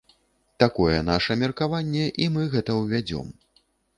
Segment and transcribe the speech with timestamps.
[0.61, 3.27] Такое наша меркаванне, і мы гэта ўвядзём.